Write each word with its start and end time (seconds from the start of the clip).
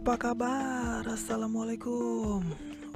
apa 0.00 0.32
kabar? 0.32 1.04
Assalamualaikum. 1.04 2.40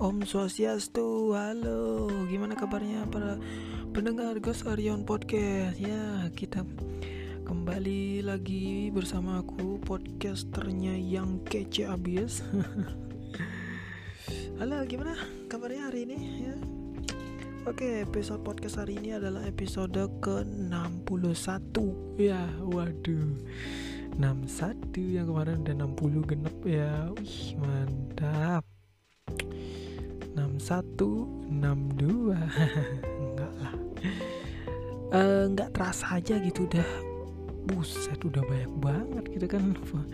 Om 0.00 0.16
Swastiastu. 0.24 1.36
Halo. 1.36 2.08
Gimana 2.32 2.56
kabarnya 2.56 3.04
para 3.12 3.36
pendengar 3.92 4.40
Ghost 4.40 4.64
Arion 4.64 5.04
Podcast? 5.04 5.76
Ya 5.76 6.32
kita 6.32 6.64
kembali 7.44 8.24
lagi 8.24 8.88
bersama 8.88 9.44
aku 9.44 9.84
Podcasternya 9.84 10.96
yang 10.96 11.44
kece 11.44 11.92
abis. 11.92 12.40
Halo 14.64 14.80
gimana 14.88 15.12
kabarnya 15.52 15.92
hari 15.92 16.08
ini? 16.08 16.18
Ya. 16.48 16.56
Oke 17.68 18.00
episode 18.00 18.40
podcast 18.40 18.80
hari 18.80 18.96
ini 18.96 19.12
adalah 19.12 19.44
episode 19.44 20.08
ke-61. 20.24 21.68
Ya 22.16 22.48
waduh 22.64 23.36
61 24.16 25.18
yang 25.18 25.26
kemarin 25.26 25.62
udah 25.66 25.74
60 25.74 26.30
genep 26.30 26.56
ya. 26.62 27.10
Wih 27.18 27.58
mantap. 27.58 28.64
61 30.34 31.50
62 31.50 32.34
Enggak 33.22 33.52
lah. 33.58 33.74
Uh, 35.14 35.42
Enggak 35.50 35.70
terasa 35.74 36.18
aja 36.18 36.38
gitu 36.38 36.66
udah. 36.70 36.88
Buset 37.64 38.20
udah 38.20 38.44
banyak 38.44 38.72
banget 38.78 39.24
gitu 39.34 39.46
kan. 39.50 39.62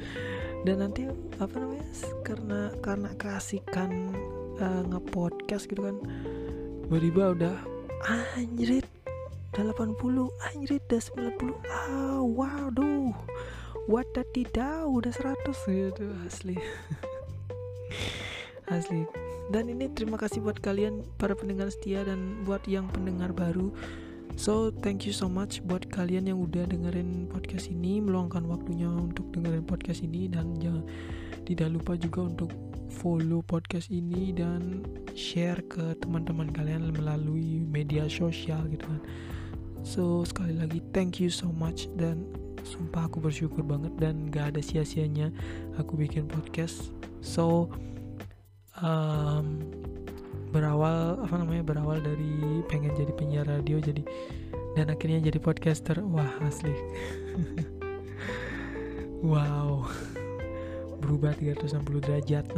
Dan 0.64 0.84
nanti 0.84 1.08
apa 1.40 1.56
namanya 1.56 1.88
Karena 2.20 2.68
karena 2.84 3.10
keasikan 3.16 4.12
uh, 4.60 4.84
Nge-podcast 4.92 5.72
gitu 5.72 5.88
kan 5.88 5.96
Tiba-tiba 6.84 7.32
udah 7.32 7.56
Anjrit 8.36 8.84
udah 9.50 9.74
80 9.74 10.30
anjrit 10.46 10.82
udah 10.86 11.02
90 11.34 11.74
ah 11.74 12.22
waduh 12.22 13.10
tidak 14.30 14.86
udah 14.86 15.10
100 15.10 15.50
gitu 15.66 16.06
asli. 16.26 16.56
Asli. 18.70 19.02
Dan 19.50 19.66
ini 19.66 19.90
terima 19.90 20.14
kasih 20.14 20.46
buat 20.46 20.62
kalian 20.62 21.02
para 21.18 21.34
pendengar 21.34 21.74
setia 21.74 22.06
dan 22.06 22.46
buat 22.46 22.62
yang 22.70 22.86
pendengar 22.94 23.34
baru. 23.34 23.74
So 24.38 24.70
thank 24.70 25.10
you 25.10 25.12
so 25.12 25.26
much 25.26 25.58
buat 25.66 25.90
kalian 25.90 26.30
yang 26.30 26.38
udah 26.38 26.70
dengerin 26.70 27.26
podcast 27.26 27.66
ini 27.66 27.98
meluangkan 27.98 28.46
waktunya 28.46 28.86
untuk 28.86 29.26
dengerin 29.34 29.66
podcast 29.66 30.06
ini 30.06 30.30
dan 30.30 30.54
jangan 30.62 30.86
tidak 31.50 31.74
lupa 31.74 31.98
juga 31.98 32.30
untuk 32.30 32.54
follow 33.02 33.42
podcast 33.42 33.90
ini 33.90 34.30
dan 34.30 34.86
share 35.18 35.58
ke 35.66 35.98
teman-teman 35.98 36.46
kalian 36.54 36.94
melalui 36.94 37.66
media 37.66 38.06
sosial 38.06 38.62
gitu 38.70 38.86
kan. 38.86 39.02
So 39.82 40.22
sekali 40.22 40.54
lagi 40.54 40.78
thank 40.94 41.18
you 41.18 41.26
so 41.26 41.50
much 41.50 41.90
dan 41.98 42.22
sumpah 42.64 43.06
aku 43.08 43.22
bersyukur 43.22 43.62
banget 43.64 43.92
dan 44.00 44.28
gak 44.28 44.56
ada 44.56 44.60
sia-sianya 44.62 45.32
aku 45.76 45.96
bikin 45.96 46.26
podcast. 46.26 46.92
So 47.20 47.68
um, 48.80 49.64
berawal 50.50 51.22
apa 51.22 51.34
namanya 51.38 51.62
berawal 51.62 52.02
dari 52.02 52.64
pengen 52.66 52.96
jadi 52.98 53.12
penyiar 53.14 53.46
radio 53.46 53.78
jadi 53.78 54.02
dan 54.74 54.90
akhirnya 54.90 55.30
jadi 55.30 55.38
podcaster. 55.38 56.00
Wah 56.02 56.30
asli. 56.44 56.74
Wow. 59.20 59.84
Berubah 61.04 61.36
360 61.36 62.00
derajat. 62.00 62.46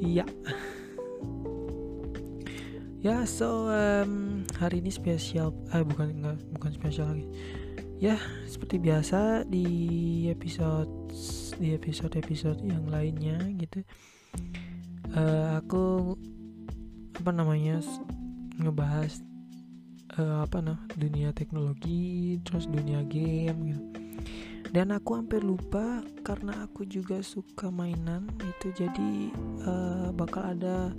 Iya. 0.00 0.24
Ya 3.04 3.28
so 3.28 3.68
um, 3.68 4.44
hari 4.56 4.80
ini 4.80 4.88
spesial 4.88 5.52
eh 5.76 5.84
bukan 5.84 6.20
enggak 6.20 6.40
bukan 6.56 6.72
spesial 6.72 7.12
lagi 7.12 7.28
ya 8.00 8.16
seperti 8.48 8.80
biasa 8.80 9.44
di 9.44 9.68
episode 10.32 10.88
di 11.60 11.76
episode 11.76 12.16
episode 12.16 12.56
yang 12.64 12.88
lainnya 12.88 13.36
gitu 13.60 13.84
uh, 15.12 15.60
aku 15.60 16.16
apa 17.20 17.30
namanya 17.36 17.84
ngebahas 18.56 19.20
uh, 20.16 20.48
apa 20.48 20.64
nah 20.64 20.80
dunia 20.96 21.36
teknologi 21.36 22.40
terus 22.40 22.64
dunia 22.64 23.04
game 23.04 23.76
gitu. 23.76 23.84
Dan 24.70 24.94
aku 24.94 25.18
hampir 25.18 25.42
lupa 25.42 25.98
karena 26.22 26.62
aku 26.62 26.86
juga 26.86 27.26
suka 27.26 27.74
mainan 27.74 28.30
itu 28.38 28.70
jadi 28.70 29.12
uh, 29.66 30.08
bakal 30.14 30.54
ada 30.54 30.94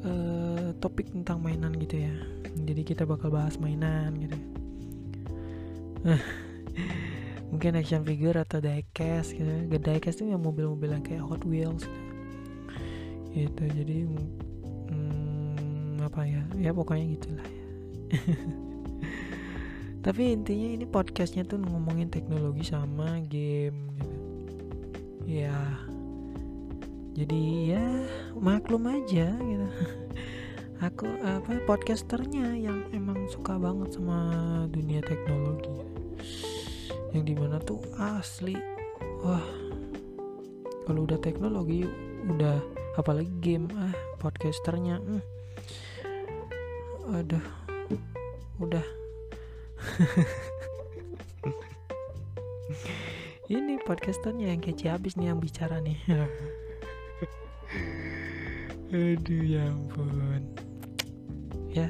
uh, 0.00 0.72
topik 0.80 1.12
tentang 1.12 1.44
mainan 1.44 1.76
gitu 1.76 2.08
ya. 2.08 2.14
Jadi 2.56 2.82
kita 2.82 3.04
bakal 3.04 3.28
bahas 3.28 3.60
mainan 3.60 4.16
gitu 4.16 4.51
mungkin 7.52 7.76
action 7.78 8.02
figure 8.02 8.38
atau 8.40 8.58
diecast 8.58 9.36
gitu 9.36 9.50
gak 9.68 9.82
diecast 9.84 10.22
itu 10.22 10.32
yang 10.32 10.42
mobil-mobil 10.42 10.96
yang 10.96 11.04
kayak 11.04 11.24
Hot 11.24 11.44
Wheels 11.44 11.86
gitu, 13.32 13.64
jadi 13.64 14.04
hmm, 14.92 16.04
apa 16.04 16.20
ya? 16.28 16.44
Ya 16.60 16.70
pokoknya 16.76 17.16
gitulah 17.16 17.48
ya. 17.48 17.64
Tapi 20.04 20.36
intinya 20.36 20.68
ini 20.68 20.84
podcastnya 20.84 21.48
tuh 21.48 21.62
ngomongin 21.64 22.12
teknologi 22.12 22.60
sama 22.66 23.24
game 23.24 23.88
gitu. 23.96 24.16
Ya 25.24 25.56
jadi 27.12 27.42
ya 27.76 27.84
maklum 28.40 28.88
aja 28.88 29.36
gitu 29.36 29.68
aku 30.82 31.06
apa 31.22 31.62
podcasternya 31.62 32.58
yang 32.58 32.82
emang 32.90 33.30
suka 33.30 33.54
banget 33.54 33.94
sama 33.94 34.18
dunia 34.66 34.98
teknologi. 35.06 35.70
Yang 37.14 37.22
di 37.22 37.34
mana 37.38 37.62
tuh 37.62 37.78
asli. 37.94 38.58
Wah. 39.22 39.46
Kalau 40.82 41.06
udah 41.06 41.22
teknologi 41.22 41.86
udah 42.26 42.58
apalagi 42.98 43.30
game 43.38 43.70
ah 43.78 43.94
podcasternya 44.18 44.98
hmm. 44.98 45.22
aduh 47.14 47.46
udah. 48.58 48.82
Ini 53.52 53.78
podcasternya 53.86 54.50
yang 54.50 54.58
kece 54.58 54.90
habis 54.90 55.14
nih 55.14 55.30
yang 55.30 55.38
bicara 55.38 55.78
nih. 55.78 55.98
Aduh 58.92 59.44
ya 59.46 59.70
ampun 59.72 60.71
ya. 61.72 61.88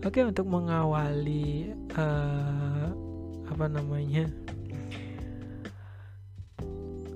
Oke 0.00 0.24
untuk 0.24 0.48
mengawali 0.48 1.76
uh, 1.94 2.88
apa 3.46 3.64
namanya? 3.68 4.26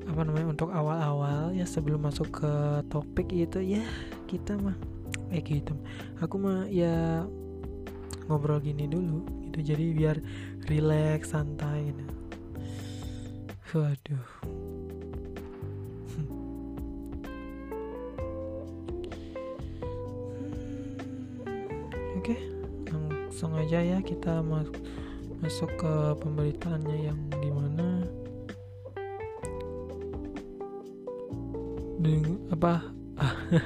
Apa 0.04 0.20
namanya? 0.22 0.47
Untuk 0.52 0.69
awal-awal 0.70 1.56
ya 1.56 1.64
sebelum 1.64 2.06
masuk 2.06 2.28
ke 2.30 2.52
topik 2.92 3.32
itu 3.32 3.80
ya 3.80 3.84
kita 4.28 4.54
mah 4.60 4.76
eh 5.32 5.42
gitu. 5.42 5.75
Aku 6.20 6.38
mah 6.38 6.69
ya 6.70 7.25
ngobrol 8.31 8.60
gini 8.60 8.86
dulu 8.86 9.25
gitu. 9.48 9.75
Jadi 9.75 9.84
biar 9.96 10.16
relax 10.70 11.32
santai 11.32 11.92
gitu. 11.92 12.04
waduh 13.75 14.22
langsung 23.34 23.59
aja 23.59 23.83
ya 23.83 23.99
kita 23.99 24.47
mas 24.47 24.71
masuk 25.43 25.67
ke 25.75 25.95
pemberitaannya 26.22 27.11
yang 27.11 27.19
gimana. 27.43 28.06
Deng 31.99 32.47
apa? 32.55 32.94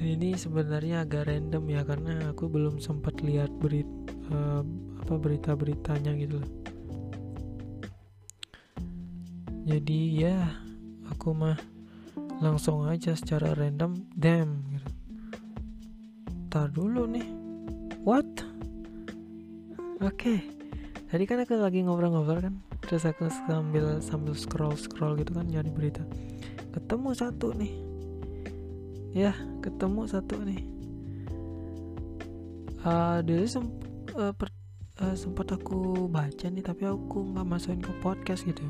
ini 0.00 0.32
sebenarnya 0.32 1.04
agak 1.04 1.28
random 1.28 1.68
ya 1.68 1.84
karena 1.84 2.32
aku 2.32 2.48
belum 2.48 2.80
sempat 2.80 3.20
lihat 3.20 3.52
berit 3.60 3.84
uh, 4.32 4.64
apa 5.04 5.14
berita-beritanya 5.20 6.16
gitu. 6.24 6.40
Jadi 9.68 10.24
ya 10.24 10.56
aku 11.12 11.36
mah 11.36 11.60
langsung 12.40 12.88
aja 12.88 13.12
secara 13.12 13.52
random 13.52 14.08
damn 14.16 14.64
gitu 14.72 14.88
Tar 16.48 16.72
dulu 16.72 17.04
nih. 17.04 17.37
What? 18.06 18.26
Oke. 19.98 20.14
Okay. 20.14 20.38
Tadi 21.08 21.24
kan 21.24 21.40
aku 21.40 21.56
lagi 21.56 21.82
ngobrol-ngobrol 21.82 22.44
kan. 22.44 22.54
Terus 22.84 23.08
aku 23.08 23.26
sambil 23.48 23.98
sambil 24.04 24.36
scroll-scroll 24.36 25.16
gitu 25.18 25.34
kan 25.34 25.48
nyari 25.48 25.72
berita. 25.72 26.04
Ketemu 26.70 27.16
satu 27.16 27.56
nih. 27.56 27.72
Ya, 29.16 29.32
ketemu 29.64 30.04
satu 30.04 30.36
nih. 30.44 30.62
Uh, 32.84 33.18
dia 33.26 33.42
sem 33.48 33.66
uh, 34.14 34.30
uh, 35.02 35.16
sempat 35.18 35.50
aku 35.50 36.06
baca 36.06 36.46
nih 36.46 36.62
tapi 36.62 36.86
aku 36.86 37.34
nggak 37.34 37.48
masukin 37.48 37.82
ke 37.82 37.92
podcast 37.98 38.46
gitu. 38.46 38.62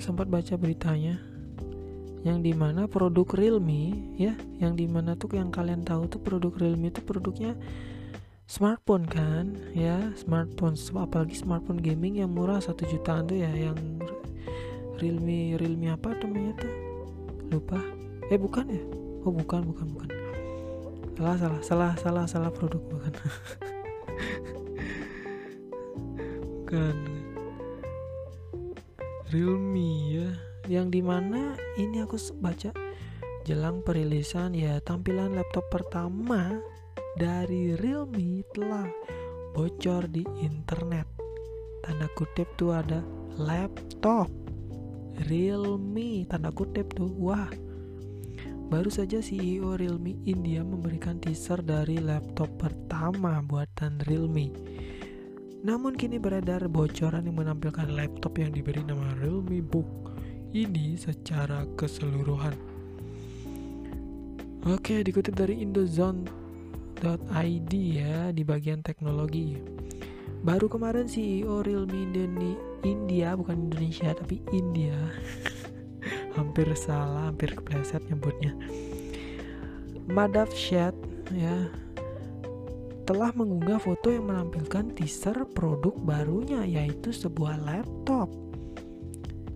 Sempat 0.00 0.30
baca 0.30 0.54
beritanya 0.56 1.33
yang 2.24 2.40
di 2.40 2.56
mana 2.56 2.88
produk 2.88 3.28
Realme 3.36 4.16
ya 4.16 4.32
yang 4.58 4.74
di 4.74 4.88
mana 4.88 5.12
tuh 5.14 5.36
yang 5.36 5.52
kalian 5.52 5.84
tahu 5.84 6.08
tuh 6.08 6.18
produk 6.24 6.56
Realme 6.56 6.88
itu 6.88 7.04
produknya 7.04 7.52
smartphone 8.48 9.04
kan 9.04 9.52
ya 9.76 10.12
smartphone 10.16 10.76
apalagi 10.96 11.36
smartphone 11.36 11.80
gaming 11.84 12.24
yang 12.24 12.32
murah 12.32 12.64
satu 12.64 12.88
jutaan 12.88 13.28
tuh 13.28 13.40
ya 13.40 13.52
yang 13.52 13.76
Realme 15.02 15.58
Realme 15.58 15.90
apa 15.90 16.14
namanya 16.22 16.64
tuh? 16.64 16.74
Lupa. 17.50 17.82
Eh 18.30 18.38
bukan 18.38 18.64
ya? 18.70 18.82
Oh 19.26 19.34
bukan 19.34 19.66
bukan 19.66 19.86
bukan. 19.90 20.10
Salah 21.18 21.36
salah 21.38 21.60
salah 21.62 21.92
salah 21.98 22.24
salah 22.30 22.50
produk 22.54 22.78
bukan 22.78 23.12
bukan. 26.62 26.96
Realme 29.34 29.90
ya 30.14 30.53
yang 30.68 30.88
di 30.88 31.04
mana 31.04 31.56
ini 31.76 32.00
aku 32.00 32.16
baca. 32.40 32.72
Jelang 33.44 33.84
perilisan 33.84 34.56
ya 34.56 34.80
tampilan 34.80 35.36
laptop 35.36 35.68
pertama 35.68 36.56
dari 37.20 37.76
Realme 37.76 38.40
telah 38.56 38.88
bocor 39.52 40.08
di 40.08 40.24
internet. 40.40 41.04
Tanda 41.84 42.08
kutip 42.16 42.48
tuh 42.56 42.72
ada 42.72 43.04
laptop 43.36 44.32
Realme. 45.28 46.24
Tanda 46.24 46.48
kutip 46.48 46.96
tuh 46.96 47.12
wah. 47.20 47.52
Baru 48.72 48.88
saja 48.88 49.20
CEO 49.20 49.76
Realme 49.76 50.16
India 50.24 50.64
memberikan 50.64 51.20
teaser 51.20 51.60
dari 51.60 52.00
laptop 52.00 52.48
pertama 52.56 53.44
buatan 53.44 54.00
Realme. 54.08 54.48
Namun 55.60 56.00
kini 56.00 56.16
beredar 56.16 56.64
bocoran 56.72 57.28
yang 57.28 57.36
menampilkan 57.44 57.92
laptop 57.92 58.40
yang 58.40 58.56
diberi 58.56 58.80
nama 58.80 59.12
Realme 59.20 59.60
Book 59.60 60.13
ini 60.54 60.94
secara 60.94 61.66
keseluruhan 61.74 62.54
Oke, 64.64 65.04
dikutip 65.04 65.36
dari 65.36 65.60
indozone.id 65.60 66.32
ya 67.76 68.32
di 68.32 68.40
bagian 68.48 68.80
teknologi. 68.80 69.60
Baru 70.40 70.72
kemarin 70.72 71.04
CEO 71.04 71.60
Realme 71.60 72.08
India 72.80 73.36
bukan 73.36 73.68
Indonesia 73.68 74.16
tapi 74.16 74.40
India. 74.56 74.96
hampir 76.40 76.64
salah, 76.80 77.28
hampir 77.28 77.52
kepleset 77.52 78.08
nyebutnya. 78.08 78.56
Madhav 80.08 80.48
Sheth 80.56 80.96
ya 81.32 81.68
telah 83.04 83.36
mengunggah 83.36 83.76
foto 83.84 84.08
yang 84.08 84.32
menampilkan 84.32 84.96
teaser 84.96 85.44
produk 85.52 85.92
barunya 85.92 86.64
yaitu 86.64 87.12
sebuah 87.12 87.60
laptop. 87.60 88.43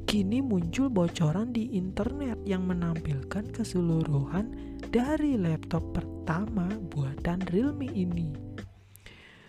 Kini 0.08 0.40
muncul 0.40 0.88
bocoran 0.88 1.52
di 1.52 1.76
internet 1.76 2.40
yang 2.48 2.64
menampilkan 2.64 3.44
keseluruhan 3.52 4.56
dari 4.88 5.36
laptop 5.36 5.84
pertama 5.92 6.64
buatan 6.88 7.44
Realme 7.52 7.92
ini. 7.92 8.32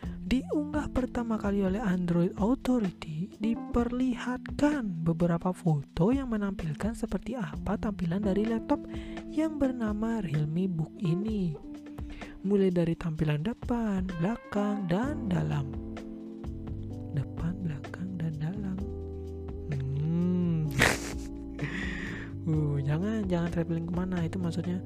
Diunggah 0.04 0.92
pertama 0.92 1.40
kali 1.40 1.64
oleh 1.64 1.80
Android 1.80 2.36
Authority, 2.36 3.32
diperlihatkan 3.40 5.00
beberapa 5.00 5.56
foto 5.56 6.12
yang 6.12 6.28
menampilkan 6.28 6.92
seperti 6.92 7.40
apa 7.40 7.80
tampilan 7.80 8.20
dari 8.20 8.44
laptop 8.44 8.84
yang 9.32 9.56
bernama 9.64 10.20
Realme 10.20 10.68
Book 10.68 10.92
ini. 11.00 11.56
Mulai 12.44 12.68
dari 12.76 13.00
tampilan 13.00 13.48
depan, 13.48 14.12
belakang, 14.20 14.92
dan 14.92 15.32
dalam. 15.32 15.72
Jangan 22.90 23.30
jangan 23.30 23.50
traveling 23.54 23.86
ke 23.86 23.94
mana. 23.94 24.18
Itu 24.26 24.42
maksudnya 24.42 24.82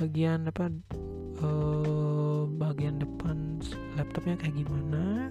bagian 0.00 0.48
apa 0.48 0.72
uh, 1.44 2.48
bagian 2.48 2.96
depan 2.96 3.60
laptopnya 4.00 4.40
kayak 4.40 4.56
gimana 4.56 5.28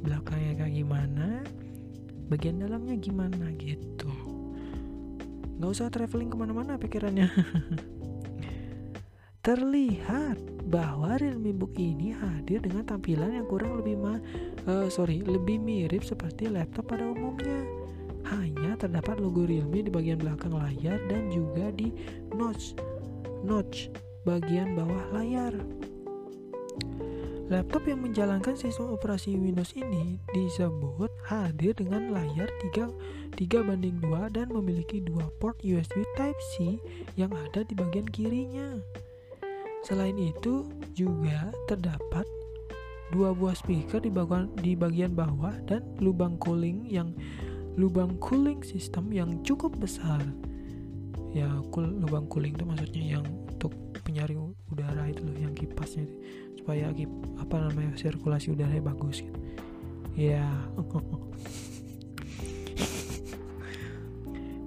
belakangnya 0.00 0.64
kayak 0.64 0.74
gimana 0.80 1.26
bagian 2.30 2.62
dalamnya 2.62 2.94
gimana 3.02 3.50
gitu. 3.58 4.12
Nggak 5.58 5.70
usah 5.76 5.90
traveling 5.90 6.30
ke 6.30 6.36
mana-mana 6.38 6.78
pikirannya. 6.78 7.28
Terlihat 9.46 10.36
bahwa 10.68 11.16
Realme 11.16 11.56
Book 11.56 11.72
ini 11.80 12.12
hadir 12.12 12.60
dengan 12.60 12.84
tampilan 12.84 13.32
yang 13.32 13.48
kurang 13.48 13.80
lebih 13.80 13.96
ma 13.96 14.20
uh, 14.68 14.86
sorry 14.92 15.24
lebih 15.24 15.56
mirip 15.56 16.04
seperti 16.04 16.46
laptop 16.46 16.92
pada 16.92 17.08
umumnya. 17.08 17.64
Hanya 18.28 18.59
terdapat 18.80 19.20
logo 19.20 19.44
Realme 19.44 19.84
di 19.84 19.92
bagian 19.92 20.16
belakang 20.16 20.56
layar 20.56 20.96
dan 21.12 21.28
juga 21.28 21.68
di 21.76 21.92
notch 22.32 22.72
notch 23.44 23.92
bagian 24.24 24.72
bawah 24.72 25.04
layar. 25.12 25.52
Laptop 27.50 27.82
yang 27.90 28.06
menjalankan 28.06 28.54
sistem 28.54 28.94
operasi 28.94 29.34
Windows 29.34 29.74
ini 29.74 30.22
disebut 30.30 31.10
hadir 31.26 31.74
dengan 31.74 32.14
layar 32.14 32.46
3, 32.72 33.34
3 33.34 33.66
banding 33.66 33.98
2 33.98 34.30
dan 34.38 34.46
memiliki 34.54 35.02
dua 35.02 35.26
port 35.42 35.58
USB 35.66 36.06
Type-C 36.14 36.78
yang 37.18 37.34
ada 37.34 37.66
di 37.66 37.74
bagian 37.74 38.06
kirinya. 38.06 38.78
Selain 39.82 40.14
itu, 40.14 40.70
juga 40.94 41.50
terdapat 41.66 42.22
dua 43.10 43.34
buah 43.34 43.58
speaker 43.58 43.98
di 43.98 44.14
bagian, 44.14 44.46
di 44.62 44.78
bagian 44.78 45.10
bawah 45.18 45.58
dan 45.66 45.82
lubang 45.98 46.38
cooling 46.38 46.86
yang 46.86 47.10
lubang 47.78 48.18
cooling 48.18 48.62
sistem 48.66 49.12
yang 49.14 49.42
cukup 49.46 49.76
besar. 49.78 50.22
Ya 51.30 51.46
cool, 51.70 51.86
lubang 52.02 52.26
cooling 52.26 52.58
itu 52.58 52.66
maksudnya 52.66 53.18
yang 53.18 53.26
untuk 53.26 53.74
penyaring 54.02 54.54
udara 54.72 55.06
itu 55.06 55.22
loh 55.22 55.36
yang 55.38 55.54
kipasnya 55.54 56.08
supaya 56.58 56.90
kip, 56.90 57.10
apa 57.38 57.70
namanya 57.70 57.94
sirkulasi 57.94 58.50
udaranya 58.50 58.82
bagus 58.82 59.22
gitu. 59.22 59.38
Ya. 60.18 60.46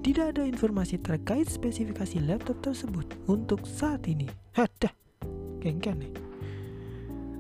Tidak 0.04 0.36
ada 0.36 0.44
informasi 0.44 1.00
terkait 1.00 1.48
spesifikasi 1.48 2.20
laptop 2.28 2.60
tersebut 2.60 3.08
untuk 3.32 3.64
saat 3.64 4.04
ini. 4.12 4.28
Hadah, 4.52 4.92
kengken 5.64 6.04
nih. 6.04 6.12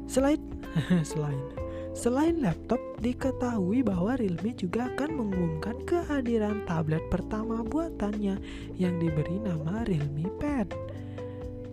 Selain 0.07 0.39
selain 1.11 1.62
Selain 1.93 2.41
laptop, 2.41 2.81
diketahui 3.05 3.85
bahwa 3.85 4.17
Realme 4.17 4.57
juga 4.57 4.89
akan 4.89 5.13
mengumumkan 5.13 5.77
kehadiran 5.85 6.65
tablet 6.65 7.05
pertama 7.13 7.61
buatannya 7.61 8.41
yang 8.81 8.97
diberi 8.97 9.37
nama 9.37 9.85
Realme 9.85 10.25
Pad. 10.41 10.73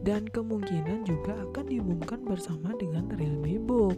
Dan 0.05 0.29
kemungkinan 0.29 1.09
juga 1.09 1.37
akan 1.49 1.65
diumumkan 1.73 2.21
bersama 2.25 2.77
dengan 2.77 3.09
Realme 3.17 3.57
Book. 3.65 3.97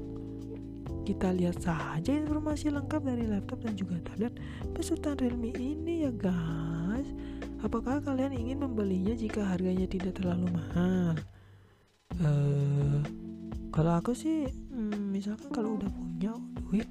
Kita 1.02 1.34
lihat 1.34 1.58
saja 1.58 2.14
informasi 2.14 2.70
lengkap 2.70 3.02
dari 3.02 3.26
laptop 3.26 3.66
dan 3.66 3.74
juga 3.74 3.98
tablet 4.06 4.38
beserta 4.70 5.18
Realme 5.18 5.50
ini 5.58 6.06
ya 6.06 6.14
guys. 6.14 7.10
Apakah 7.66 7.98
kalian 7.98 8.34
ingin 8.34 8.62
membelinya 8.62 9.14
jika 9.14 9.42
harganya 9.42 9.90
tidak 9.90 10.18
terlalu 10.18 10.54
mahal? 10.54 11.18
Uh, 12.22 13.02
kalau 13.72 13.96
aku 13.96 14.12
sih 14.12 14.46
hmm, 14.46 15.10
misalkan 15.10 15.48
kalau 15.48 15.80
udah 15.80 15.88
punya 15.88 16.36
duit 16.68 16.88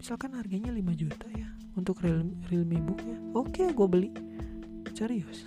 misalkan 0.00 0.32
harganya 0.32 0.72
5 0.72 0.80
juta 0.96 1.28
ya 1.36 1.48
untuk 1.76 2.00
real 2.00 2.24
realme 2.48 2.80
book 2.80 3.00
ya 3.04 3.18
oke 3.36 3.52
okay, 3.52 3.68
gue 3.70 3.86
beli. 3.86 4.10
Serius. 4.96 5.44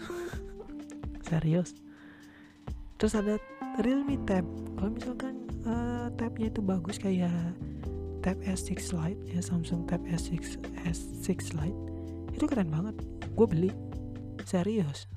Serius. 1.30 1.74
Terus 3.02 3.14
ada 3.18 3.42
realme 3.82 4.22
tab. 4.30 4.46
Kalau 4.78 4.94
misalkan 4.94 5.42
uh, 5.66 6.14
tabnya 6.14 6.54
itu 6.54 6.62
bagus 6.62 7.02
kayak 7.02 7.34
tab 8.22 8.38
S6 8.46 8.94
Lite 8.94 9.22
ya 9.26 9.42
Samsung 9.42 9.90
tab 9.90 10.06
S6 10.06 10.62
S6 10.86 11.58
Lite 11.58 11.80
itu 12.38 12.46
keren 12.46 12.70
banget. 12.70 12.94
Gue 13.34 13.50
beli. 13.50 13.72
Serius. 14.46 15.10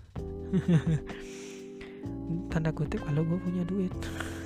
Tanda 2.49 2.73
kutip 2.73 3.05
kalau 3.05 3.21
gue 3.29 3.37
punya 3.37 3.63
duit 3.69 3.93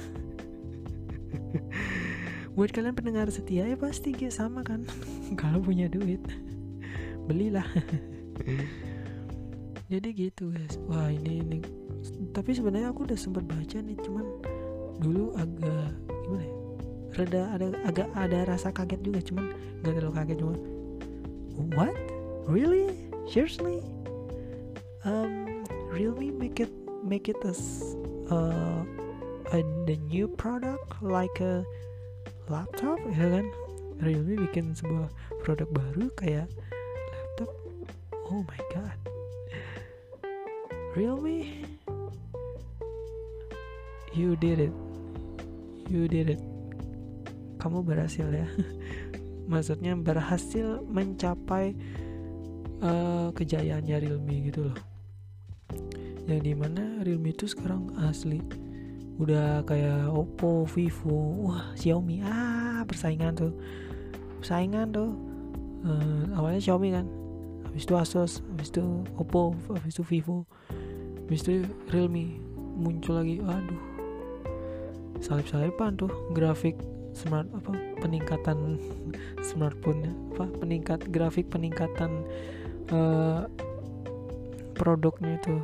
buat 2.57 2.73
kalian 2.73 2.97
pendengar 2.97 3.29
setia 3.29 3.69
ya 3.69 3.77
pasti 3.77 4.17
kayak 4.17 4.33
sama 4.33 4.65
kan? 4.65 4.89
Kalau 5.41 5.61
punya 5.61 5.93
duit 5.93 6.25
belilah. 7.29 7.69
Jadi 9.93 10.09
gitu 10.17 10.51
guys. 10.51 10.81
Wah 10.89 11.13
ini 11.13 11.45
ini. 11.45 11.61
Tapi 12.33 12.57
sebenarnya 12.57 12.91
aku 12.91 13.07
udah 13.07 13.15
sempat 13.15 13.45
baca 13.45 13.79
nih 13.79 13.95
cuman 14.03 14.25
dulu 14.99 15.37
agak 15.37 15.93
gimana 16.25 16.43
ya? 16.43 16.57
Rada 17.17 17.43
ada 17.55 17.67
agak 17.87 18.09
ada 18.17 18.39
rasa 18.49 18.73
kaget 18.73 19.01
juga 19.05 19.21
cuman 19.23 19.53
nggak 19.85 19.95
terlalu 20.01 20.15
kaget 20.17 20.37
cuma 20.41 20.57
what? 21.77 21.95
Really? 22.49 22.89
Seriously? 23.29 23.85
Um 25.05 25.63
really 25.93 26.33
make 26.33 26.59
it 26.59 26.73
make 27.05 27.29
it 27.29 27.39
as 27.47 27.95
uh, 28.33 28.83
a 29.53 29.61
the 29.87 30.01
new 30.09 30.27
product? 30.27 30.99
Like 30.99 31.39
a 31.39 31.63
laptop 32.47 32.99
ya 33.11 33.27
kan? 33.27 33.47
Realme 33.97 34.37
bikin 34.49 34.77
sebuah 34.77 35.09
produk 35.41 35.69
baru 35.73 36.07
kayak 36.15 36.47
laptop. 37.13 37.51
Oh 38.29 38.45
my 38.45 38.61
god. 38.71 38.99
Realme? 40.93 41.65
You 44.17 44.33
did 44.37 44.71
it. 44.71 44.75
You 45.93 46.09
did 46.09 46.37
it. 46.37 46.41
Kamu 47.61 47.85
berhasil 47.85 48.29
ya. 48.29 48.49
Maksudnya 49.53 49.95
berhasil 49.97 50.83
mencapai 50.89 51.77
uh, 52.81 53.29
kejayaannya 53.33 53.97
Realme 54.03 54.35
gitu 54.49 54.73
loh. 54.73 54.79
Yang 56.27 56.41
di 56.43 56.53
mana 56.57 57.05
Realme 57.05 57.31
itu 57.31 57.47
sekarang 57.47 57.93
asli 58.03 58.66
udah 59.17 59.65
kayak 59.65 60.13
Oppo, 60.13 60.69
Vivo, 60.69 61.49
wah 61.49 61.73
Xiaomi 61.77 62.21
ah 62.21 62.85
persaingan 62.85 63.33
tuh. 63.33 63.53
Persaingan 64.41 64.93
tuh. 64.93 65.11
Uh, 65.87 66.27
awalnya 66.35 66.61
Xiaomi 66.61 66.91
kan 66.93 67.07
habis 67.71 67.85
itu 67.87 67.95
Asus 67.95 68.33
habis 68.51 68.73
itu 68.73 69.05
Oppo 69.21 69.55
habis 69.69 69.95
itu 69.95 70.03
Vivo 70.03 70.49
habis 71.29 71.45
itu 71.45 71.63
Realme 71.93 72.41
muncul 72.77 73.21
lagi 73.21 73.39
aduh. 73.41 73.83
Salip-salipan 75.21 75.97
tuh 75.97 76.13
grafik 76.37 76.77
smart 77.17 77.49
apa 77.57 77.73
peningkatan 78.05 78.77
smartphone 79.49 80.13
apa 80.37 80.53
peningkat 80.61 81.01
grafik 81.09 81.49
peningkatan 81.49 82.21
uh, 82.93 83.49
produknya 84.77 85.41
itu 85.41 85.57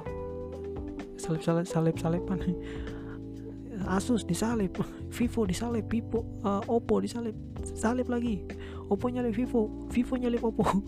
salip 1.21 1.45
salip 1.45 1.69
salip 1.69 1.97
salipan 2.01 2.41
Asus 3.89 4.27
disalip 4.27 4.79
Vivo 5.17 5.47
disalip 5.47 5.91
Vivo 5.91 6.25
uh, 6.47 6.63
Oppo 6.69 7.01
disalip 7.01 7.35
salip 7.75 8.09
lagi. 8.09 8.43
Oppo 8.91 9.09
nyalip 9.09 9.35
Vivo 9.35 9.89
Vivo 9.91 10.17
nyalip 10.17 10.43
Oppo. 10.43 10.65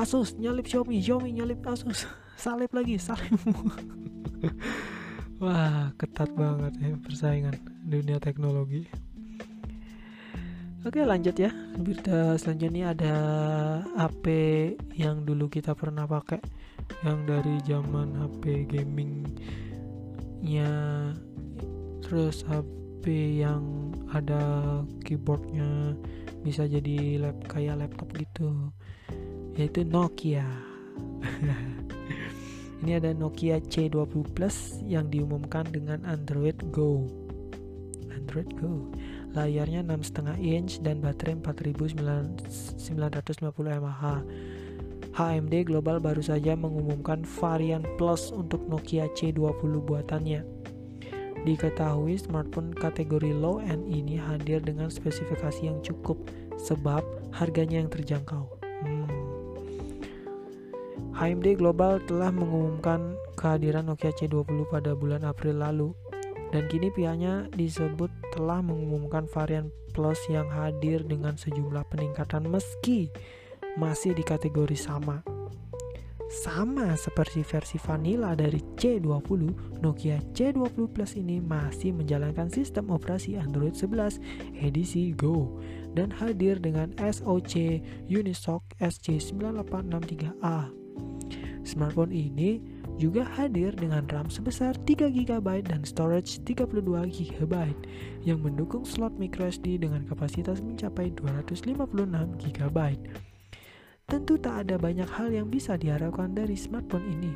Asus 0.00 0.38
nyalip 0.38 0.68
Xiaomi 0.68 1.02
Xiaomi 1.02 1.32
nyalip 1.36 1.60
Asus. 1.66 2.06
Salip 2.40 2.72
lagi 2.72 2.96
salip 2.96 3.36
wah 5.40 5.88
ketat 5.96 6.28
banget 6.36 6.76
ya 6.80 6.96
persaingan 7.00 7.56
dunia 7.84 8.20
teknologi. 8.20 8.86
Oke 10.84 11.04
lanjut 11.04 11.36
ya. 11.36 11.52
Berita 11.76 12.40
selanjutnya 12.40 12.96
ada 12.96 13.14
HP 13.96 14.24
yang 14.96 15.24
dulu 15.28 15.48
kita 15.52 15.76
pernah 15.76 16.08
pakai 16.08 16.40
yang 17.04 17.28
dari 17.28 17.60
zaman 17.64 18.16
HP 18.16 18.64
gamingnya 18.68 20.70
terus 22.10 22.42
HP 22.42 23.06
yang 23.46 23.94
ada 24.10 24.42
keyboardnya 25.06 25.94
bisa 26.42 26.66
jadi 26.66 27.22
lap 27.22 27.38
kayak 27.46 27.86
laptop 27.86 28.10
gitu. 28.18 28.74
Yaitu 29.54 29.86
Nokia. 29.86 30.42
Ini 32.82 32.98
ada 32.98 33.14
Nokia 33.14 33.62
C20 33.62 34.26
Plus 34.34 34.82
yang 34.82 35.06
diumumkan 35.06 35.70
dengan 35.70 36.02
Android 36.02 36.58
Go. 36.74 37.06
Android 38.10 38.58
Go. 38.58 38.90
Layarnya 39.30 39.86
6,5 39.86 40.34
inch 40.42 40.82
dan 40.82 40.98
baterai 40.98 41.38
4950 41.38 42.74
mAh 43.86 44.02
HMD 45.14 45.54
Global 45.62 46.02
baru 46.02 46.26
saja 46.26 46.58
mengumumkan 46.58 47.22
varian 47.22 47.86
Plus 47.94 48.34
untuk 48.34 48.66
Nokia 48.66 49.06
C20 49.14 49.78
buatannya 49.86 50.60
Diketahui 51.48 52.20
smartphone 52.20 52.76
kategori 52.76 53.32
low 53.32 53.64
end 53.64 53.88
ini 53.88 54.20
hadir 54.20 54.60
dengan 54.60 54.92
spesifikasi 54.92 55.64
yang 55.64 55.80
cukup 55.80 56.20
sebab 56.60 57.00
harganya 57.32 57.80
yang 57.80 57.88
terjangkau. 57.88 58.44
Hmm. 58.84 59.08
HMD 61.16 61.60
Global 61.60 62.00
telah 62.04 62.32
mengumumkan 62.32 63.16
kehadiran 63.36 63.88
Nokia 63.88 64.12
C20 64.16 64.68
pada 64.68 64.92
bulan 64.92 65.24
April 65.24 65.60
lalu 65.60 65.92
dan 66.52 66.68
kini 66.68 66.92
pihaknya 66.92 67.48
disebut 67.56 68.10
telah 68.36 68.60
mengumumkan 68.60 69.24
varian 69.30 69.72
Plus 69.90 70.22
yang 70.30 70.46
hadir 70.46 71.02
dengan 71.02 71.34
sejumlah 71.34 71.82
peningkatan 71.90 72.46
meski 72.46 73.10
masih 73.74 74.14
di 74.14 74.22
kategori 74.22 74.78
sama. 74.78 75.39
Sama 76.30 76.94
seperti 76.94 77.42
versi 77.42 77.74
vanilla 77.74 78.38
dari 78.38 78.62
C20, 78.78 79.82
Nokia 79.82 80.22
C20 80.30 80.78
Plus 80.94 81.18
ini 81.18 81.42
masih 81.42 81.90
menjalankan 81.90 82.46
sistem 82.46 82.94
operasi 82.94 83.34
Android 83.34 83.74
11 83.74 84.22
edisi 84.62 85.10
Go 85.18 85.58
dan 85.98 86.14
hadir 86.14 86.62
dengan 86.62 86.94
SoC 87.02 87.82
Unisoc 88.06 88.62
SC9863A. 88.78 90.70
Smartphone 91.66 92.14
ini 92.14 92.62
juga 92.94 93.26
hadir 93.34 93.74
dengan 93.74 94.06
RAM 94.06 94.30
sebesar 94.30 94.78
3 94.86 95.10
GB 95.10 95.66
dan 95.66 95.82
storage 95.82 96.38
32 96.46 97.10
GB 97.10 97.54
yang 98.22 98.38
mendukung 98.38 98.86
slot 98.86 99.18
microSD 99.18 99.82
dengan 99.82 100.06
kapasitas 100.06 100.62
mencapai 100.62 101.10
256 101.18 101.74
GB. 102.38 102.78
Tentu 104.10 104.34
tak 104.42 104.66
ada 104.66 104.74
banyak 104.74 105.06
hal 105.06 105.30
yang 105.30 105.46
bisa 105.46 105.78
diharapkan 105.78 106.34
dari 106.34 106.58
smartphone 106.58 107.06
ini. 107.06 107.32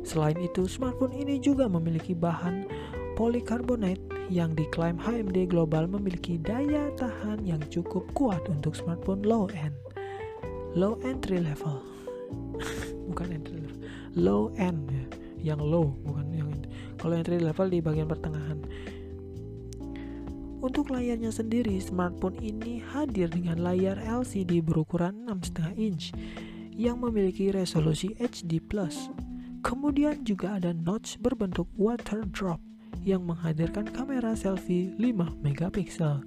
Selain 0.00 0.40
itu, 0.40 0.64
smartphone 0.64 1.12
ini 1.12 1.36
juga 1.36 1.68
memiliki 1.68 2.16
bahan 2.16 2.64
polikarbonat 3.12 4.00
yang 4.32 4.56
diklaim 4.56 4.96
HMD 4.96 5.52
Global 5.52 5.84
memiliki 5.84 6.40
daya 6.40 6.88
tahan 6.96 7.44
yang 7.44 7.60
cukup 7.68 8.08
kuat 8.16 8.40
untuk 8.48 8.72
smartphone 8.72 9.20
low 9.20 9.44
end. 9.52 9.76
Low 10.72 10.96
entry 11.04 11.44
level. 11.44 11.84
bukan 13.12 13.28
entry 13.36 13.60
level. 13.60 13.80
Low 14.16 14.42
end 14.56 14.88
ya. 14.88 15.04
Yang 15.52 15.60
low 15.68 15.86
bukan 16.08 16.26
yang 16.32 16.48
kalau 16.96 17.20
entry 17.20 17.36
level 17.36 17.68
di 17.68 17.84
bagian 17.84 18.08
pertengahan 18.08 18.64
untuk 20.64 20.88
layarnya 20.88 21.28
sendiri, 21.28 21.76
smartphone 21.76 22.40
ini 22.40 22.80
hadir 22.80 23.28
dengan 23.28 23.60
layar 23.60 24.00
LCD 24.00 24.64
berukuran 24.64 25.28
6,5 25.28 25.76
inch 25.76 26.16
yang 26.72 27.04
memiliki 27.04 27.52
resolusi 27.52 28.16
HD+. 28.16 28.64
Kemudian 29.60 30.24
juga 30.24 30.56
ada 30.56 30.72
notch 30.72 31.20
berbentuk 31.20 31.68
water 31.76 32.24
drop 32.32 32.64
yang 33.04 33.28
menghadirkan 33.28 33.84
kamera 33.92 34.32
selfie 34.32 34.96
5 34.96 35.44
megapiksel. 35.44 36.24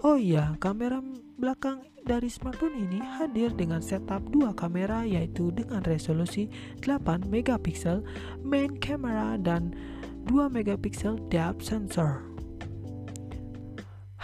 Oh 0.00 0.16
iya, 0.16 0.56
kamera 0.64 1.04
belakang 1.36 1.84
dari 2.08 2.32
smartphone 2.32 2.88
ini 2.88 3.04
hadir 3.20 3.52
dengan 3.52 3.84
setup 3.84 4.24
dua 4.32 4.56
kamera 4.56 5.04
yaitu 5.04 5.52
dengan 5.52 5.84
resolusi 5.84 6.48
8 6.80 7.28
megapiksel 7.28 8.00
main 8.40 8.72
camera 8.80 9.36
dan 9.36 9.76
2 10.24 10.48
megapiksel 10.48 11.20
depth 11.28 11.68
sensor. 11.68 12.37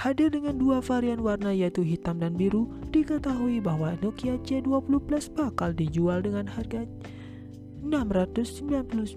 Hadir 0.05 0.29
dengan 0.29 0.61
dua 0.61 0.85
varian 0.85 1.25
warna 1.25 1.49
yaitu 1.57 1.81
hitam 1.81 2.21
dan 2.21 2.37
biru, 2.37 2.69
diketahui 2.93 3.57
bahwa 3.65 3.97
Nokia 4.05 4.37
C20 4.45 5.01
Plus 5.01 5.33
bakal 5.33 5.73
dijual 5.73 6.21
dengan 6.21 6.45
harga 6.45 6.85
699 7.81 9.17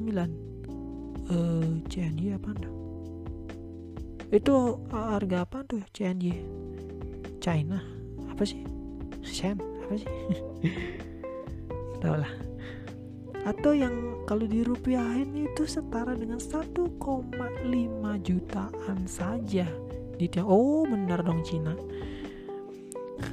uh, 1.27 1.84
CNY 1.91 2.39
apa 2.39 2.48
anda? 2.56 2.72
Itu 4.32 4.79
harga 4.88 5.44
apa 5.44 5.67
tuh 5.67 5.84
CNY? 5.91 6.39
China 7.44 7.84
apa 8.32 8.48
sih? 8.48 8.63
Shen 9.27 9.60
apa 9.60 10.00
sih? 10.00 10.08
Tahu 12.00 12.15
lah. 12.15 12.32
Atau 13.44 13.75
yang 13.75 14.24
kalau 14.24 14.48
dirupiahin 14.48 15.36
itu 15.36 15.67
setara 15.67 16.15
dengan 16.15 16.39
1,5 16.39 16.79
jutaan 18.24 19.00
saja 19.03 19.67
di 20.18 20.26
Tiongkok 20.26 20.50
oh 20.50 20.82
benar 20.90 21.22
dong 21.22 21.46
Cina. 21.46 21.78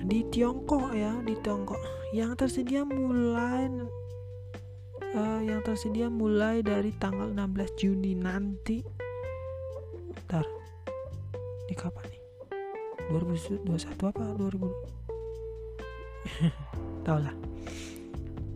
Di 0.05 0.21
Tiongkok 0.29 0.93
ya 0.93 1.17
di 1.25 1.33
Tiongkok. 1.41 1.81
Yang 2.13 2.45
tersedia 2.45 2.85
mulai 2.85 3.67
uh, 5.17 5.41
yang 5.41 5.65
tersedia 5.65 6.13
mulai 6.13 6.61
dari 6.61 6.93
tanggal 7.01 7.33
16 7.33 7.81
Juni 7.81 8.13
nanti. 8.13 8.85
Ntar 10.29 10.45
di 11.65 11.75
kapan 11.75 12.05
nih? 12.13 12.23
2021 13.13 13.69
apa 14.09 14.25
2000 14.37 14.65
tau 17.09 17.19
lah. 17.21 17.35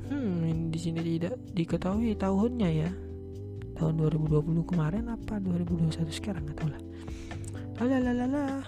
Hmm 0.08 0.72
di 0.72 0.78
sini 0.80 1.00
tidak 1.04 1.36
diketahui 1.56 2.12
tahunnya 2.16 2.68
ya. 2.72 2.92
Tahun 3.78 3.94
2020 3.94 4.68
kemarin 4.68 5.08
apa 5.12 5.40
2021 5.40 6.12
sekarang? 6.12 6.44
Nggak 6.44 6.58
tahu 6.60 6.70
lah 6.72 6.82
Alalalala. 7.78 8.66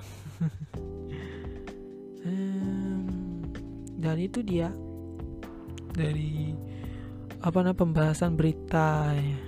hmm, 2.22 3.02
dan 3.98 4.16
itu 4.22 4.38
dia. 4.46 4.70
Dari 5.90 6.54
apa 7.42 7.58
namanya 7.58 7.74
pembahasan 7.74 8.38
berita. 8.38 9.10
Ya. 9.10 9.38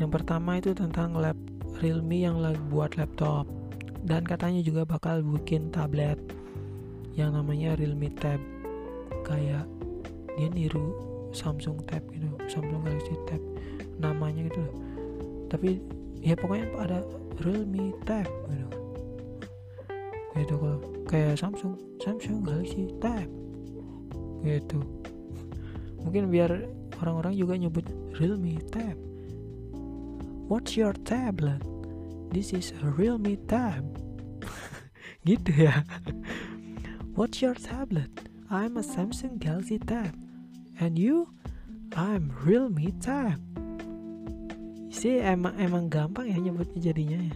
Yang 0.00 0.10
pertama 0.16 0.56
itu 0.56 0.72
tentang 0.72 1.20
lab 1.20 1.36
Realme 1.84 2.24
yang 2.24 2.40
lagi 2.40 2.62
buat 2.72 2.96
laptop. 2.96 3.44
Dan 4.08 4.24
katanya 4.24 4.64
juga 4.64 4.88
bakal 4.88 5.20
bikin 5.20 5.68
tablet. 5.68 6.16
Yang 7.12 7.30
namanya 7.44 7.76
Realme 7.76 8.08
Tab. 8.16 8.40
Kayak 9.28 9.68
dia 10.32 10.48
niru 10.48 10.96
Samsung 11.36 11.84
Tab 11.84 12.00
gitu. 12.08 12.24
Samsung 12.48 12.88
Galaxy 12.88 13.14
Tab. 13.28 13.42
Namanya 14.00 14.48
gitu 14.48 14.64
loh. 14.64 14.76
Tapi 15.52 15.76
ya 16.24 16.32
pokoknya 16.38 16.72
ada 16.80 17.04
Realme 17.40 17.96
Tab 18.04 18.28
gitu 20.42 20.56
gitu 20.56 20.56
kayak 21.06 21.36
Samsung. 21.36 21.76
Samsung 22.00 22.40
Galaxy 22.42 22.88
Tab. 22.98 23.28
Gitu. 24.42 24.80
Mungkin 26.02 26.32
biar 26.32 26.66
orang-orang 26.98 27.34
juga 27.38 27.54
nyebut 27.54 27.86
Realme 28.18 28.58
Tab. 28.72 28.96
What's 30.48 30.74
your 30.76 30.92
tablet? 31.06 31.62
This 32.32 32.52
is 32.52 32.72
a 32.82 32.88
Realme 32.92 33.38
Tab. 33.48 33.84
Gitu 35.28 35.70
ya. 35.70 35.86
What's 37.14 37.38
your 37.38 37.54
tablet? 37.54 38.10
I'm 38.50 38.74
a 38.74 38.84
Samsung 38.84 39.38
Galaxy 39.38 39.78
Tab. 39.78 40.16
And 40.82 40.98
you? 40.98 41.30
I'm 41.94 42.34
Realme 42.42 42.90
Tab 42.98 43.61
sih 44.92 45.24
emang 45.24 45.56
emang 45.56 45.88
gampang 45.88 46.28
ya 46.28 46.36
nyebutnya 46.36 46.92
jadinya 46.92 47.18
ya. 47.18 47.34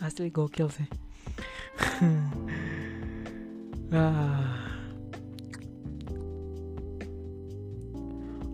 Asli 0.00 0.32
gokil 0.32 0.72
sih. 0.72 0.88
Ah. 3.88 4.68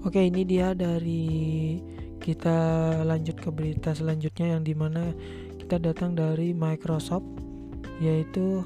Oke, 0.06 0.22
ini 0.22 0.46
dia 0.46 0.78
dari 0.78 1.26
kita 2.22 2.54
lanjut 3.02 3.42
ke 3.42 3.50
berita 3.50 3.90
selanjutnya 3.90 4.54
yang 4.54 4.62
di 4.62 4.78
mana 4.78 5.10
kita 5.58 5.82
datang 5.82 6.14
dari 6.14 6.54
Microsoft 6.54 7.26
yaitu 7.98 8.62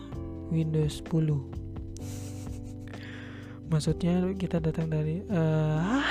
Windows 0.52 1.00
10. 1.08 3.72
Maksudnya 3.72 4.28
kita 4.37 4.60
datang 4.60 4.92
dari 4.92 5.25
uh, 5.25 6.04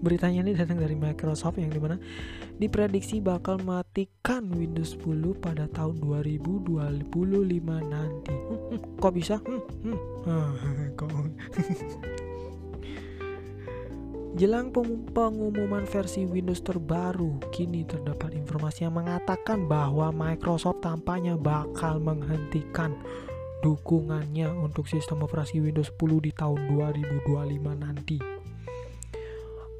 beritanya 0.00 0.48
ini 0.48 0.56
datang 0.56 0.80
dari 0.80 0.96
Microsoft 0.96 1.60
yang 1.60 1.68
di 1.68 1.80
mana 1.82 2.00
diprediksi 2.58 3.18
bakal 3.18 3.58
matikan 3.62 4.46
Windows 4.54 4.94
10 5.00 5.34
pada 5.42 5.66
tahun 5.70 5.98
2025 5.98 6.70
nanti. 7.90 8.36
Kok 9.02 9.12
bisa? 9.14 9.42
Hmm, 9.42 9.62
hmm. 9.84 10.94
Jelang 14.40 14.74
pengumuman 15.14 15.86
versi 15.86 16.26
Windows 16.26 16.58
terbaru, 16.58 17.38
kini 17.54 17.86
terdapat 17.86 18.34
informasi 18.34 18.82
yang 18.82 18.98
mengatakan 18.98 19.70
bahwa 19.70 20.10
Microsoft 20.10 20.82
tampaknya 20.82 21.38
bakal 21.38 22.02
menghentikan 22.02 22.98
dukungannya 23.62 24.50
untuk 24.50 24.90
sistem 24.90 25.22
operasi 25.22 25.62
Windows 25.62 25.94
10 25.94 26.26
di 26.26 26.34
tahun 26.34 26.66
2025 26.66 27.30
nanti. 27.78 28.33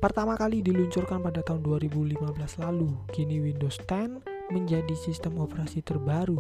Pertama 0.04 0.37
kali 0.37 0.61
diluncurkan 0.61 1.25
pada 1.25 1.40
tahun 1.40 1.64
2015 1.64 2.20
lalu, 2.61 2.92
kini 3.08 3.40
Windows 3.40 3.80
10 3.88 4.20
menjadi 4.52 4.92
sistem 5.00 5.40
operasi 5.40 5.80
terbaru 5.80 6.37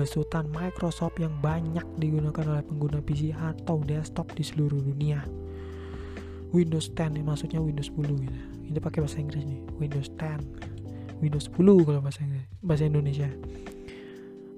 besutan 0.00 0.48
Microsoft 0.48 1.20
yang 1.20 1.36
banyak 1.44 1.84
digunakan 2.00 2.40
oleh 2.48 2.64
pengguna 2.64 3.04
PC 3.04 3.36
atau 3.36 3.84
desktop 3.84 4.32
di 4.32 4.40
seluruh 4.40 4.80
dunia. 4.80 5.20
Windows 6.56 6.88
10 6.96 7.20
ya 7.20 7.24
maksudnya 7.28 7.60
Windows 7.60 7.92
10 7.92 8.24
gitu. 8.24 8.40
Ini 8.72 8.80
pakai 8.80 9.04
bahasa 9.04 9.20
Inggris 9.20 9.44
nih, 9.44 9.60
Windows 9.76 10.08
10. 10.16 11.20
Windows 11.20 11.52
10 11.52 11.84
kalau 11.84 12.00
bahasa 12.00 12.24
Inggris, 12.24 12.48
bahasa 12.64 12.88
Indonesia. 12.88 13.28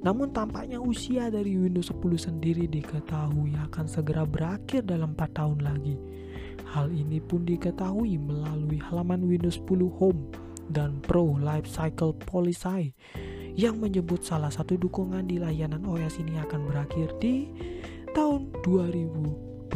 Namun 0.06 0.30
tampaknya 0.30 0.78
usia 0.78 1.34
dari 1.34 1.58
Windows 1.58 1.90
10 1.90 1.98
sendiri 2.14 2.70
diketahui 2.70 3.58
akan 3.58 3.90
segera 3.90 4.22
berakhir 4.22 4.86
dalam 4.86 5.18
4 5.18 5.34
tahun 5.34 5.66
lagi. 5.66 5.98
Hal 6.76 6.92
ini 6.92 7.24
pun 7.24 7.40
diketahui 7.48 8.20
melalui 8.20 8.76
halaman 8.76 9.24
Windows 9.24 9.56
10 9.64 9.96
Home 9.96 10.28
dan 10.68 11.00
Pro 11.00 11.40
Life 11.40 11.64
Cycle 11.64 12.12
Policy 12.12 12.92
yang 13.56 13.80
menyebut 13.80 14.20
salah 14.20 14.52
satu 14.52 14.76
dukungan 14.76 15.24
di 15.24 15.40
layanan 15.40 15.88
OS 15.88 16.20
ini 16.20 16.36
akan 16.36 16.68
berakhir 16.68 17.16
di 17.16 17.48
tahun 18.12 18.52
2025. 18.60 19.72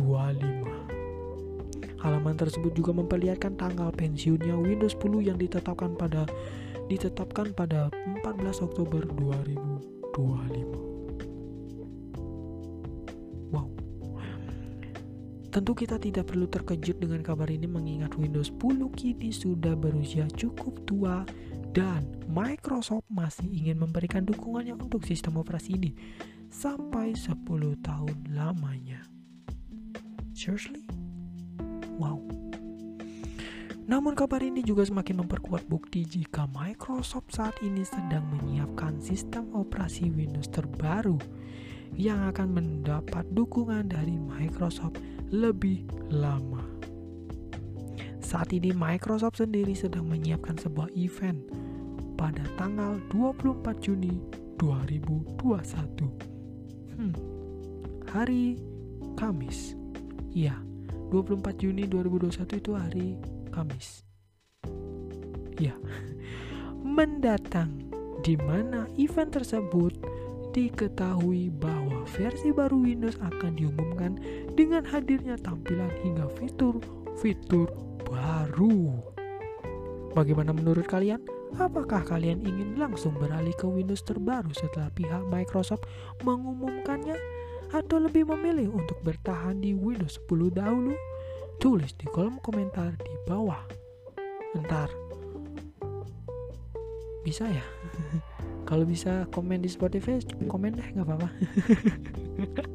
Halaman 2.04 2.36
tersebut 2.36 2.76
juga 2.76 2.92
memperlihatkan 2.92 3.56
tanggal 3.56 3.88
pensiunnya 3.96 4.60
Windows 4.60 4.92
10 5.00 5.24
yang 5.24 5.40
ditetapkan 5.40 5.96
pada 5.96 6.28
ditetapkan 6.92 7.56
pada 7.56 7.88
14 8.20 8.60
Oktober 8.60 9.08
2025. 9.16 10.89
Tentu 15.50 15.74
kita 15.74 15.98
tidak 15.98 16.30
perlu 16.30 16.46
terkejut 16.46 17.02
dengan 17.02 17.26
kabar 17.26 17.50
ini 17.50 17.66
mengingat 17.66 18.14
Windows 18.14 18.54
10 18.54 18.86
kini 18.94 19.34
sudah 19.34 19.74
berusia 19.74 20.30
cukup 20.38 20.86
tua 20.86 21.26
dan 21.74 22.06
Microsoft 22.30 23.10
masih 23.10 23.50
ingin 23.50 23.82
memberikan 23.82 24.22
dukungannya 24.22 24.78
untuk 24.78 25.02
sistem 25.02 25.42
operasi 25.42 25.74
ini 25.74 25.90
sampai 26.54 27.18
10 27.18 27.34
tahun 27.82 28.16
lamanya. 28.30 29.02
Seriously? 30.30 30.86
Wow. 31.98 32.22
Namun 33.90 34.14
kabar 34.14 34.38
ini 34.38 34.62
juga 34.62 34.86
semakin 34.86 35.26
memperkuat 35.26 35.66
bukti 35.66 36.06
jika 36.06 36.46
Microsoft 36.54 37.34
saat 37.34 37.58
ini 37.58 37.82
sedang 37.82 38.22
menyiapkan 38.38 39.02
sistem 39.02 39.50
operasi 39.50 40.14
Windows 40.14 40.46
terbaru 40.46 41.18
yang 41.98 42.30
akan 42.30 42.54
mendapat 42.54 43.26
dukungan 43.34 43.90
dari 43.90 44.14
Microsoft 44.14 45.02
lebih 45.30 45.86
lama. 46.10 46.66
Saat 48.18 48.50
ini 48.54 48.74
Microsoft 48.74 49.38
sendiri 49.38 49.74
sedang 49.74 50.06
menyiapkan 50.06 50.58
sebuah 50.58 50.90
event 50.94 51.38
pada 52.18 52.42
tanggal 52.58 52.98
24 53.14 53.78
Juni 53.82 54.18
2021. 54.58 55.40
Hmm, 56.98 57.14
hari 58.10 58.58
Kamis. 59.14 59.74
Ya, 60.30 60.54
24 61.10 61.58
Juni 61.58 61.86
2021 61.86 62.58
itu 62.60 62.70
hari 62.74 63.08
Kamis. 63.50 64.02
Ya. 65.58 65.74
Mendatang 67.00 67.90
di 68.20 68.34
mana 68.36 68.84
event 69.00 69.30
tersebut 69.32 69.94
diketahui 70.50 71.50
bahwa 71.54 72.02
versi 72.14 72.50
baru 72.50 72.82
Windows 72.82 73.18
akan 73.22 73.56
diumumkan 73.56 74.18
dengan 74.58 74.82
hadirnya 74.86 75.38
tampilan 75.38 75.90
hingga 76.02 76.26
fitur-fitur 76.38 77.70
baru. 78.06 78.98
Bagaimana 80.12 80.50
menurut 80.50 80.86
kalian? 80.90 81.22
Apakah 81.58 82.06
kalian 82.06 82.46
ingin 82.46 82.78
langsung 82.78 83.14
beralih 83.18 83.54
ke 83.58 83.66
Windows 83.66 84.06
terbaru 84.06 84.54
setelah 84.54 84.90
pihak 84.94 85.22
Microsoft 85.30 85.86
mengumumkannya? 86.22 87.18
atau 87.70 88.02
lebih 88.02 88.26
memilih 88.26 88.74
untuk 88.74 88.98
bertahan 89.06 89.62
di 89.62 89.74
Windows 89.74 90.18
10 90.26 90.58
dahulu? 90.58 90.94
Tulis 91.60 91.92
di 91.94 92.06
kolom 92.10 92.40
komentar 92.42 92.96
di 92.98 93.14
bawah. 93.28 93.62
Ntar 94.56 94.90
bisa 97.20 97.44
ya? 97.46 97.62
Kalau 98.68 98.84
bisa 98.86 99.26
komen 99.34 99.62
di 99.62 99.70
Spotify, 99.70 100.18
komen 100.46 100.78
deh 100.78 100.88
nggak 100.94 101.06
apa-apa. 101.06 101.28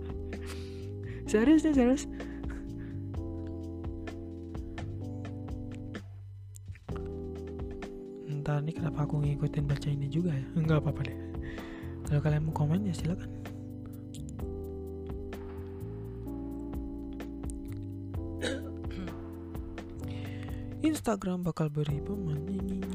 serius 1.32 1.64
nih 1.64 1.76
serius. 1.76 2.04
Ntar 8.46 8.62
nih 8.62 8.78
kenapa 8.78 9.10
aku 9.10 9.26
ngikutin 9.26 9.66
baca 9.66 9.90
ini 9.90 10.06
juga 10.12 10.36
ya? 10.36 10.46
Nggak 10.54 10.78
apa-apa 10.84 11.02
deh. 11.08 11.18
Kalau 12.06 12.22
kalian 12.22 12.46
mau 12.46 12.54
komen 12.54 12.86
ya 12.86 12.94
silakan. 12.94 13.32
Instagram 20.86 21.42
bakal 21.42 21.74
beri 21.74 21.98
pemain 22.06 22.95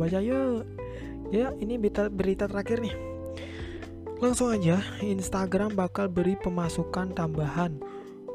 baca 0.00 0.24
yuk. 0.24 0.64
Ya 1.28 1.52
ini 1.60 1.76
berita 1.76 2.08
berita 2.08 2.48
terakhir 2.48 2.80
nih. 2.80 2.96
Langsung 4.24 4.52
aja 4.52 4.80
Instagram 5.04 5.76
bakal 5.76 6.08
beri 6.08 6.40
pemasukan 6.40 7.12
tambahan 7.12 7.76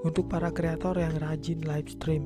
untuk 0.06 0.30
para 0.30 0.54
kreator 0.54 0.98
yang 1.02 1.18
rajin 1.18 1.66
live 1.66 1.90
stream. 1.90 2.26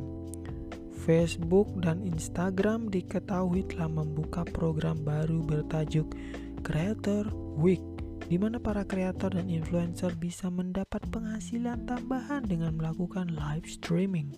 Facebook 1.00 1.72
dan 1.80 2.04
Instagram 2.04 2.92
diketahui 2.92 3.64
telah 3.72 3.88
membuka 3.88 4.44
program 4.44 5.00
baru 5.02 5.40
bertajuk 5.42 6.12
Creator 6.60 7.32
Week 7.56 7.82
di 8.30 8.38
mana 8.38 8.62
para 8.62 8.86
kreator 8.86 9.34
dan 9.34 9.50
influencer 9.50 10.14
bisa 10.14 10.54
mendapat 10.54 11.02
penghasilan 11.10 11.90
tambahan 11.90 12.46
dengan 12.46 12.78
melakukan 12.78 13.34
live 13.34 13.66
streaming. 13.66 14.38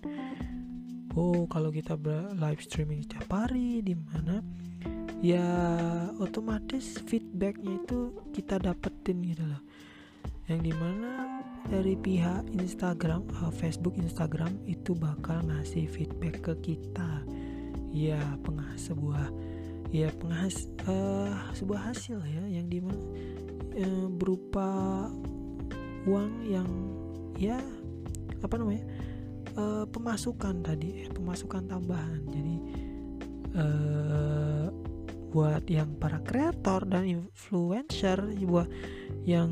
Oh, 1.11 1.43
kalau 1.51 1.75
kita 1.75 1.99
live 2.39 2.63
streaming 2.63 3.03
setiap 3.03 3.27
hari, 3.35 3.83
di 3.83 3.91
mana 3.91 4.39
ya 5.21 5.45
otomatis 6.17 6.97
feedbacknya 7.05 7.77
itu 7.77 8.12
kita 8.34 8.57
dapetin 8.57 9.21
gitu 9.21 9.45
loh. 9.45 9.62
Yang 10.49 10.60
di 10.67 10.73
mana 10.75 11.12
dari 11.69 11.93
pihak 11.95 12.49
Instagram, 12.57 13.23
uh, 13.39 13.53
Facebook, 13.53 13.95
Instagram 13.95 14.57
itu 14.65 14.97
bakal 14.97 15.45
ngasih 15.47 15.86
feedback 15.88 16.41
ke 16.41 16.53
kita. 16.73 17.21
Ya, 17.91 18.19
pengah 18.41 18.73
sebuah 18.79 19.29
ya 19.91 20.07
penghas 20.15 20.71
uh, 20.88 21.36
sebuah 21.51 21.91
hasil 21.91 22.23
ya 22.23 22.43
yang 22.47 22.71
di 22.71 22.79
uh, 22.79 24.07
berupa 24.07 25.07
uang 26.07 26.47
yang 26.47 26.69
ya 27.36 27.60
apa 28.39 28.55
namanya 28.55 28.88
uh, 29.60 29.84
pemasukan 29.91 30.63
tadi 30.63 31.12
pemasukan 31.12 31.67
tambahan 31.67 32.23
jadi 32.31 32.55
uh, 33.60 34.67
buat 35.32 35.63
yang 35.72 35.96
para 35.96 36.20
kreator 36.28 36.84
dan 36.84 37.08
influencer 37.08 38.20
buat 38.44 38.67
yang 39.24 39.50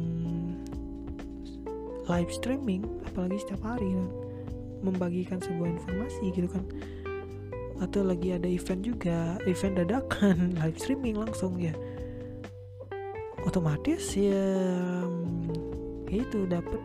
live 2.12 2.32
streaming 2.36 2.84
apalagi 3.08 3.40
setiap 3.40 3.64
hari 3.64 3.88
kan 3.96 4.10
membagikan 4.84 5.40
sebuah 5.40 5.80
informasi 5.80 6.24
gitu 6.36 6.48
kan. 6.52 6.66
Atau 7.80 8.04
lagi 8.04 8.36
ada 8.36 8.48
event 8.48 8.84
juga 8.84 9.40
event 9.48 9.80
dadakan 9.80 10.52
live 10.62 10.78
streaming 10.80 11.16
langsung 11.16 11.56
ya. 11.56 11.72
Otomatis 13.48 14.20
ya 14.20 14.52
hmm, 15.08 16.12
itu 16.12 16.44
dapat 16.44 16.84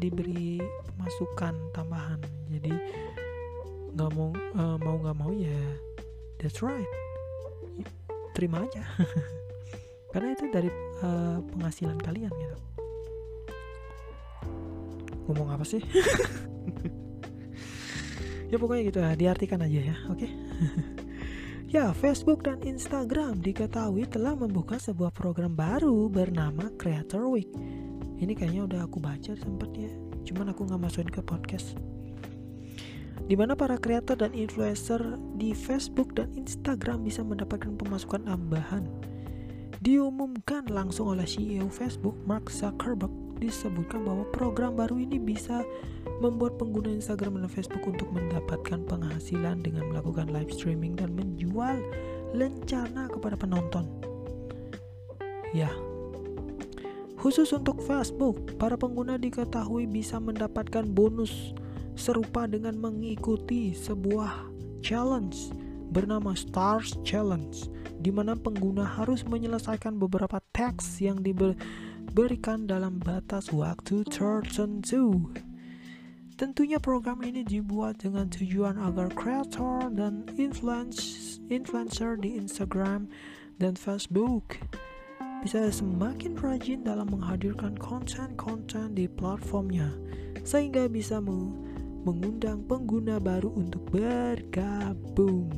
diberi 0.00 0.64
masukan 0.96 1.52
tambahan. 1.76 2.24
Jadi 2.48 2.72
nggak 3.92 4.10
mau 4.16 4.32
uh, 4.56 4.76
mau 4.80 4.96
nggak 5.02 5.16
mau 5.18 5.32
ya 5.34 5.58
that's 6.38 6.62
right 6.62 7.07
terima 8.38 8.62
aja. 8.62 8.86
Karena 10.14 10.38
itu 10.38 10.46
dari 10.54 10.70
uh, 11.02 11.42
penghasilan 11.50 11.98
kalian 11.98 12.30
gitu. 12.30 12.56
Ngomong 15.26 15.58
apa 15.58 15.66
sih? 15.66 15.82
Ya 18.48 18.56
pokoknya 18.56 18.82
gitu. 18.88 18.98
Ya 19.04 19.12
diartikan 19.12 19.60
aja 19.60 19.92
ya 19.92 19.96
oke? 20.08 20.24
Okay? 20.24 20.32
ya 21.76 21.92
Facebook 21.92 22.48
dan 22.48 22.56
Instagram 22.64 23.44
diketahui 23.44 24.08
telah 24.08 24.32
membuka 24.32 24.80
sebuah 24.80 25.12
program 25.12 25.52
baru 25.52 26.08
bernama 26.08 26.72
Creator 26.80 27.28
Week. 27.28 27.52
Ini 28.16 28.32
kayaknya 28.32 28.64
udah 28.64 28.80
aku 28.88 29.04
baca 29.04 29.36
sempat 29.36 29.68
ya 29.76 29.92
cuman 30.28 30.52
aku 30.52 30.68
nggak 30.68 30.82
masukin 30.84 31.08
ke 31.08 31.24
podcast 31.24 31.72
di 33.28 33.36
mana 33.36 33.52
para 33.52 33.76
kreator 33.76 34.16
dan 34.16 34.32
influencer 34.32 35.20
di 35.36 35.52
Facebook 35.52 36.16
dan 36.16 36.32
Instagram 36.32 37.04
bisa 37.04 37.20
mendapatkan 37.20 37.76
pemasukan 37.76 38.24
tambahan. 38.24 38.88
Diumumkan 39.84 40.66
langsung 40.72 41.12
oleh 41.12 41.28
CEO 41.28 41.68
Facebook 41.68 42.16
Mark 42.24 42.48
Zuckerberg 42.48 43.12
disebutkan 43.38 44.02
bahwa 44.02 44.26
program 44.34 44.74
baru 44.74 44.98
ini 44.98 45.20
bisa 45.20 45.62
membuat 46.18 46.58
pengguna 46.58 46.90
Instagram 46.90 47.38
dan 47.44 47.52
Facebook 47.52 47.84
untuk 47.86 48.10
mendapatkan 48.10 48.82
penghasilan 48.88 49.62
dengan 49.62 49.86
melakukan 49.92 50.32
live 50.34 50.50
streaming 50.50 50.98
dan 50.98 51.14
menjual 51.14 51.78
lencana 52.34 53.06
kepada 53.12 53.38
penonton. 53.38 53.86
Ya, 55.54 55.70
khusus 57.20 57.54
untuk 57.54 57.78
Facebook, 57.84 58.58
para 58.58 58.74
pengguna 58.74 59.14
diketahui 59.20 59.86
bisa 59.86 60.18
mendapatkan 60.18 60.82
bonus 60.90 61.54
serupa 61.98 62.46
dengan 62.46 62.78
mengikuti 62.78 63.74
sebuah 63.74 64.46
challenge 64.86 65.50
bernama 65.90 66.38
Stars 66.38 66.94
Challenge 67.02 67.58
di 67.98 68.14
mana 68.14 68.38
pengguna 68.38 68.86
harus 68.86 69.26
menyelesaikan 69.26 69.98
beberapa 69.98 70.38
teks 70.54 71.02
yang 71.02 71.18
diberikan 71.26 72.70
dalam 72.70 73.02
batas 73.02 73.50
waktu 73.50 74.06
tertentu. 74.06 75.26
Tentunya 76.38 76.78
program 76.78 77.18
ini 77.26 77.42
dibuat 77.42 77.98
dengan 77.98 78.30
tujuan 78.30 78.78
agar 78.78 79.10
kreator 79.10 79.90
dan 79.90 80.22
influence, 80.38 81.42
influencer 81.50 82.14
di 82.14 82.38
Instagram 82.38 83.10
dan 83.58 83.74
Facebook 83.74 84.62
bisa 85.42 85.66
semakin 85.70 86.38
rajin 86.38 86.86
dalam 86.86 87.10
menghadirkan 87.10 87.74
konten-konten 87.78 88.94
di 88.94 89.10
platformnya 89.10 89.90
sehingga 90.46 90.86
bisa 90.86 91.18
mengundang 92.08 92.64
pengguna 92.64 93.20
baru 93.20 93.52
untuk 93.52 93.84
bergabung. 93.92 95.52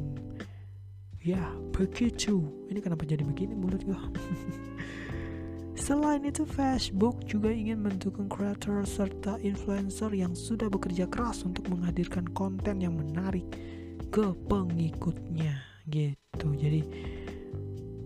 Ya, 1.22 1.54
begitu. 1.70 2.42
Ini 2.66 2.82
kenapa 2.82 3.06
jadi 3.06 3.22
begini 3.22 3.54
mulut 3.54 3.86
gua? 3.86 4.02
Selain 5.78 6.26
itu, 6.26 6.42
Facebook 6.42 7.22
juga 7.22 7.54
ingin 7.54 7.86
mendukung 7.86 8.26
kreator 8.26 8.82
serta 8.82 9.38
influencer 9.38 10.10
yang 10.10 10.34
sudah 10.34 10.66
bekerja 10.66 11.06
keras 11.06 11.46
untuk 11.46 11.70
menghadirkan 11.70 12.26
konten 12.34 12.82
yang 12.82 12.98
menarik 12.98 13.46
ke 14.10 14.34
pengikutnya 14.50 15.54
gitu. 15.86 16.50
Jadi 16.58 16.82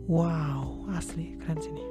wow, 0.04 0.84
asli 0.92 1.40
keren 1.40 1.58
sini. 1.64 1.84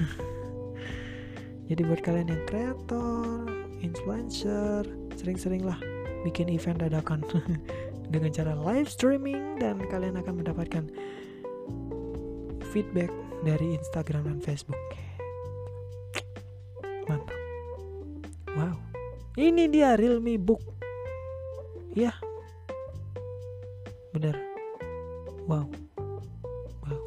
Jadi 1.68 1.80
buat 1.84 2.00
kalian 2.00 2.30
yang 2.32 2.44
kreator, 2.46 3.65
influencer. 3.86 4.82
Sering-seringlah 5.14 5.78
bikin 6.26 6.50
event 6.50 6.82
dadakan 6.82 7.22
dengan 8.12 8.30
cara 8.34 8.52
live 8.58 8.90
streaming 8.90 9.62
dan 9.62 9.78
kalian 9.86 10.18
akan 10.18 10.42
mendapatkan 10.42 10.84
feedback 12.74 13.14
dari 13.46 13.78
Instagram 13.78 14.26
dan 14.26 14.38
Facebook. 14.42 14.78
Mantap. 17.06 17.38
Wow. 18.58 18.76
Ini 19.38 19.70
dia 19.70 19.94
Realme 19.94 20.34
Book. 20.40 20.62
Ya 21.96 22.12
bener 24.16 24.32
wow. 25.44 25.68
Wow. 26.88 27.00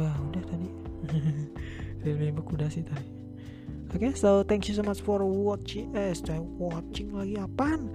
Wow 0.00 0.18
udah 0.32 0.44
tadi. 0.48 0.68
Realme 2.04 2.32
Book 2.32 2.56
udah 2.56 2.72
sih 2.72 2.80
tadi 2.80 3.25
Oke, 3.96 4.12
okay, 4.12 4.20
so 4.20 4.44
thank 4.44 4.68
you 4.68 4.76
so 4.76 4.84
much 4.84 5.00
for 5.00 5.24
watching. 5.24 5.88
Eh, 5.96 6.12
saya 6.12 6.36
watching 6.60 7.16
lagi 7.16 7.40
apaan? 7.40 7.88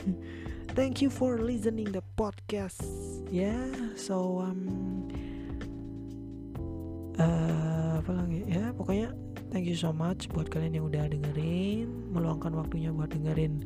thank 0.80 1.04
you 1.04 1.12
for 1.12 1.44
listening 1.44 1.92
the 1.92 2.00
podcast. 2.16 2.80
Yeah, 3.28 3.68
so 4.00 4.40
um, 4.40 4.64
uh, 7.20 8.00
apa 8.00 8.16
lagi? 8.16 8.48
Ya, 8.48 8.72
pokoknya 8.72 9.12
thank 9.52 9.68
you 9.68 9.76
so 9.76 9.92
much 9.92 10.24
buat 10.32 10.48
kalian 10.48 10.80
yang 10.80 10.88
udah 10.88 11.04
dengerin, 11.04 12.16
meluangkan 12.16 12.56
waktunya 12.56 12.88
buat 12.88 13.12
dengerin 13.12 13.60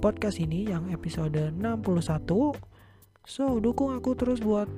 podcast 0.00 0.40
ini 0.40 0.72
yang 0.72 0.88
episode 0.88 1.36
61. 1.36 2.56
So, 3.28 3.60
dukung 3.60 3.92
aku 3.92 4.16
terus 4.16 4.40
buat 4.40 4.72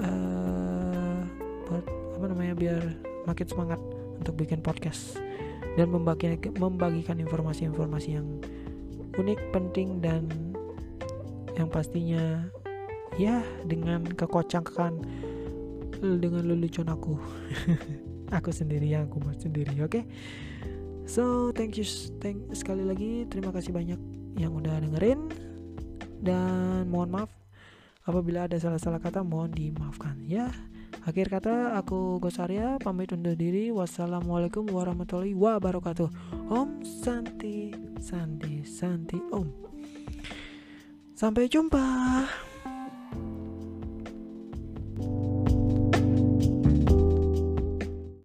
uh, 0.00 1.20
buat 1.68 1.84
apa 2.16 2.24
namanya 2.24 2.56
biar 2.56 2.82
makin 3.28 3.44
semangat 3.44 3.97
untuk 4.18 4.34
bikin 4.38 4.60
podcast 4.60 5.16
dan 5.78 5.90
membagikan 5.94 6.52
membagikan 6.58 7.22
informasi-informasi 7.22 8.08
yang 8.18 8.26
unik, 9.18 9.40
penting 9.54 10.02
dan 10.02 10.26
yang 11.58 11.66
pastinya 11.70 12.46
ya 13.18 13.42
dengan 13.66 14.06
kekocakan 14.06 15.02
dengan 15.98 16.46
lelucon 16.46 16.86
aku. 16.86 17.18
aku 18.36 18.50
sendiri 18.52 18.86
yang 18.86 19.10
aku 19.10 19.18
buat 19.24 19.38
sendiri, 19.40 19.74
oke? 19.82 19.90
Okay? 19.90 20.04
So, 21.08 21.50
thank 21.56 21.80
you 21.80 21.88
thank 22.20 22.52
sekali 22.52 22.84
lagi 22.84 23.24
terima 23.32 23.48
kasih 23.48 23.72
banyak 23.72 23.96
yang 24.36 24.52
udah 24.52 24.76
dengerin 24.76 25.32
dan 26.20 26.84
mohon 26.92 27.08
maaf 27.08 27.32
apabila 28.04 28.44
ada 28.44 28.60
salah-salah 28.60 29.00
kata 29.00 29.24
mohon 29.24 29.50
dimaafkan 29.50 30.20
ya. 30.22 30.52
Akhir 31.04 31.32
kata 31.32 31.76
aku 31.76 32.20
Gosaria 32.20 32.76
pamit 32.80 33.12
undur 33.12 33.36
diri. 33.36 33.72
Wassalamualaikum 33.72 34.68
warahmatullahi 34.68 35.32
wabarakatuh. 35.32 36.08
Om 36.52 36.84
Santi 36.84 37.72
Santi 38.00 38.64
Santi 38.64 39.18
Om. 39.32 39.48
Sampai 41.18 41.50
jumpa. 41.50 42.47